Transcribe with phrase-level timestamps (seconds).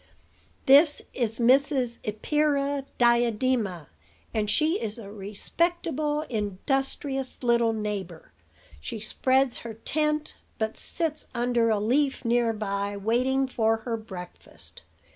[0.65, 1.99] "This is Mrs.
[2.03, 3.85] Epeira Diadema;
[4.33, 8.31] and she is a respectable, industrious little neighbor.
[8.79, 14.81] She spreads her tent, but sits under a leaf near by, waiting for her breakfast.